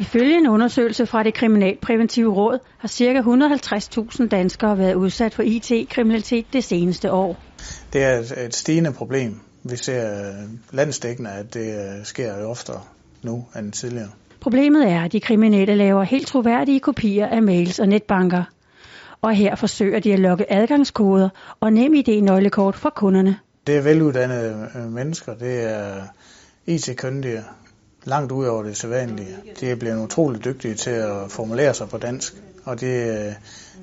[0.00, 3.20] Ifølge en undersøgelse fra det Kriminalpræventive Råd har ca.
[3.20, 7.36] 150.000 danskere været udsat for IT-kriminalitet det seneste år.
[7.92, 9.40] Det er et, et stigende problem.
[9.62, 10.32] Vi ser
[10.72, 12.80] landsdækkende, at det sker oftere
[13.22, 14.08] nu end tidligere.
[14.40, 18.44] Problemet er, at de kriminelle laver helt troværdige kopier af mails og netbanker.
[19.22, 21.28] Og her forsøger de at lokke adgangskoder
[21.60, 23.36] og nem ID-nøglekort fra kunderne.
[23.66, 26.02] Det er veluddannede mennesker, det er
[26.66, 27.44] IT-kyndige,
[28.04, 29.36] langt ud over det sædvanlige.
[29.60, 33.34] De er blevet utroligt dygtige til at formulere sig på dansk, og det,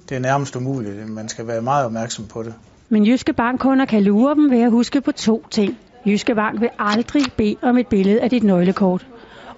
[0.10, 1.10] det er nærmest umuligt.
[1.10, 2.54] Man skal være meget opmærksom på det.
[2.90, 5.78] Men Jyske Bankkunder kan lure dem ved at huske på to ting.
[6.06, 9.08] Jyske Bank vil aldrig bede om et billede af dit nøglekort.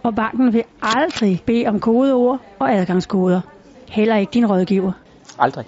[0.03, 3.41] Og banken vil aldrig bede om kodeord og adgangskoder.
[3.87, 4.91] Heller ikke din rådgiver.
[5.39, 5.65] Aldrig.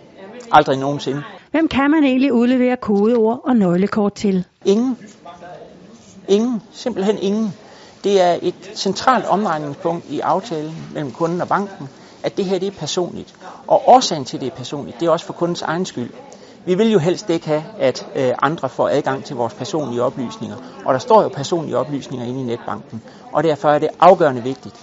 [0.52, 1.24] Aldrig nogensinde.
[1.52, 4.46] Hvem kan man egentlig udlevere kodeord og nøglekort til?
[4.66, 4.98] Ingen.
[6.28, 6.62] Ingen.
[6.72, 7.54] Simpelthen ingen.
[8.04, 11.90] Det er et centralt omdrejningspunkt i aftalen mellem kunden og banken,
[12.24, 13.36] at det her det er personligt.
[13.68, 16.10] Og årsagen til, det er personligt, det er også for kundens egen skyld.
[16.66, 20.56] Vi vil jo helst ikke have, at øh, andre får adgang til vores personlige oplysninger.
[20.86, 23.02] Og der står jo personlige oplysninger inde i netbanken.
[23.32, 24.76] Og derfor er det afgørende vigtigt,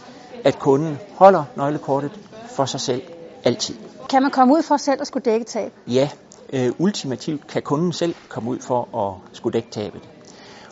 [0.45, 2.11] at kunden holder nøglekortet
[2.51, 3.03] for sig selv
[3.45, 3.75] altid.
[4.09, 5.73] Kan man komme ud for selv at skulle dække tab?
[5.87, 6.09] Ja,
[6.53, 10.03] øh, ultimativt kan kunden selv komme ud for at skulle dække tabet.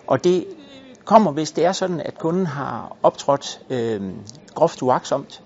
[0.07, 0.45] Og det
[1.07, 4.03] kommer, hvis det er sådan, at kunden har optrådt øh,
[4.55, 5.43] groft uaksomt,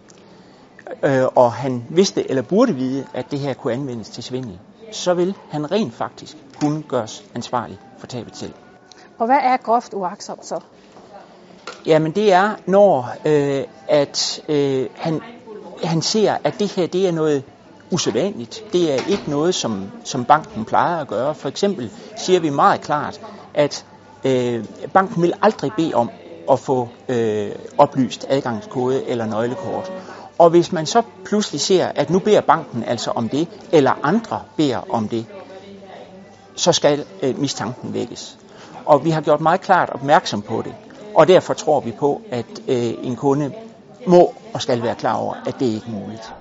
[1.02, 4.58] øh, og han vidste eller burde vide, at det her kunne anvendes til svindel,
[4.92, 8.52] så vil han rent faktisk kunne gøres ansvarlig for tabet selv.
[9.19, 10.61] Og hvad er groft uaksomt så?
[11.86, 15.20] Jamen det er, når øh, at øh, han,
[15.84, 17.42] han ser, at det her det er noget
[17.91, 18.64] usædvanligt.
[18.72, 21.34] Det er ikke noget, som, som banken plejer at gøre.
[21.34, 23.20] For eksempel siger vi meget klart,
[23.55, 23.84] at
[24.25, 26.11] øh, banken vil aldrig bede om
[26.51, 29.93] at få øh, oplyst adgangskode eller nøglekort.
[30.39, 34.41] Og hvis man så pludselig ser, at nu beder banken altså om det, eller andre
[34.57, 35.27] beder om det,
[36.55, 38.39] så skal øh, mistanken vækkes.
[38.85, 40.75] Og vi har gjort meget klart opmærksom på det.
[41.14, 43.53] Og derfor tror vi på, at øh, en kunde
[44.07, 46.33] må og skal være klar over, at det ikke er muligt.